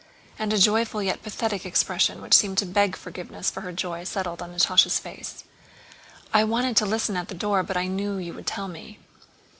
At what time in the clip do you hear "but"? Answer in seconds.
7.61-7.77